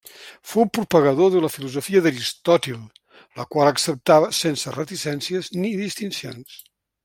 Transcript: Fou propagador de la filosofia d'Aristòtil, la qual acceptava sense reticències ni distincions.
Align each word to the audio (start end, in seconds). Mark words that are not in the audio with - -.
Fou 0.51 0.63
propagador 0.77 1.29
de 1.35 1.41
la 1.43 1.51
filosofia 1.55 2.01
d'Aristòtil, 2.07 2.81
la 3.41 3.47
qual 3.57 3.71
acceptava 3.73 4.33
sense 4.41 4.75
reticències 4.81 5.55
ni 5.63 5.79
distincions. 5.87 6.61